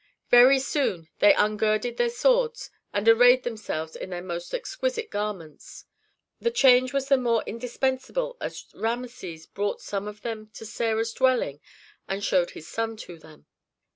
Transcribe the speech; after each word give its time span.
Very 0.31 0.57
soon 0.57 1.09
they 1.19 1.35
ungirded 1.35 1.97
their 1.97 2.09
swords 2.09 2.71
and 2.91 3.07
arrayed 3.07 3.43
themselves 3.43 3.95
in 3.95 4.09
their 4.09 4.23
most 4.23 4.51
exquisite 4.51 5.11
garments. 5.11 5.85
The 6.39 6.49
change 6.49 6.91
was 6.91 7.07
the 7.07 7.17
more 7.17 7.43
indispensable 7.45 8.35
as 8.41 8.65
Rameses 8.73 9.45
brought 9.45 9.79
some 9.79 10.07
of 10.07 10.23
them 10.23 10.47
to 10.55 10.65
Sarah's 10.65 11.13
dwelling 11.13 11.61
and 12.07 12.23
showed 12.23 12.49
his 12.57 12.67
son 12.67 12.97
to 12.97 13.19
them. 13.19 13.45